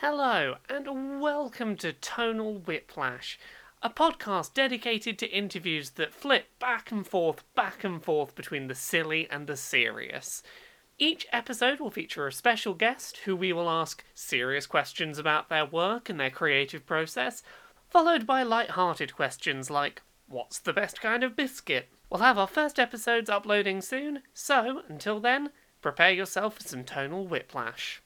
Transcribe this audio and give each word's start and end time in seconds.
Hello, 0.00 0.56
and 0.70 1.20
welcome 1.20 1.76
to 1.76 1.92
Tonal 1.92 2.54
Whiplash, 2.54 3.38
a 3.82 3.90
podcast 3.90 4.54
dedicated 4.54 5.18
to 5.18 5.30
interviews 5.30 5.90
that 5.90 6.14
flip 6.14 6.46
back 6.58 6.90
and 6.90 7.06
forth, 7.06 7.44
back 7.54 7.84
and 7.84 8.02
forth 8.02 8.34
between 8.34 8.68
the 8.68 8.74
silly 8.74 9.28
and 9.30 9.46
the 9.46 9.58
serious. 9.58 10.42
Each 10.98 11.26
episode 11.32 11.80
will 11.80 11.90
feature 11.90 12.26
a 12.26 12.32
special 12.32 12.72
guest 12.72 13.18
who 13.26 13.36
we 13.36 13.52
will 13.52 13.68
ask 13.68 14.02
serious 14.14 14.64
questions 14.64 15.18
about 15.18 15.50
their 15.50 15.66
work 15.66 16.08
and 16.08 16.18
their 16.18 16.30
creative 16.30 16.86
process, 16.86 17.42
followed 17.90 18.26
by 18.26 18.42
light-hearted 18.42 19.14
questions 19.14 19.68
like, 19.68 20.00
What's 20.28 20.60
the 20.60 20.72
best 20.72 21.02
kind 21.02 21.22
of 21.22 21.36
biscuit? 21.36 21.90
We'll 22.08 22.22
have 22.22 22.38
our 22.38 22.46
first 22.46 22.78
episodes 22.78 23.28
uploading 23.28 23.82
soon, 23.82 24.22
so 24.32 24.80
until 24.88 25.20
then, 25.20 25.50
prepare 25.82 26.12
yourself 26.12 26.54
for 26.54 26.62
some 26.66 26.84
tonal 26.84 27.26
whiplash. 27.26 28.00